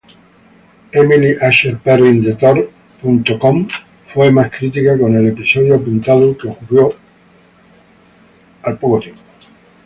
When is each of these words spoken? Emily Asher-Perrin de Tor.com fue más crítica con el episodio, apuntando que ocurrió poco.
Emily 0.95 1.35
Asher-Perrin 1.39 2.23
de 2.23 2.33
Tor.com 2.33 3.67
fue 4.07 4.31
más 4.31 4.49
crítica 4.49 4.97
con 4.97 5.15
el 5.15 5.27
episodio, 5.27 5.75
apuntando 5.75 6.35
que 6.35 6.47
ocurrió 6.47 6.95
poco. 8.79 8.99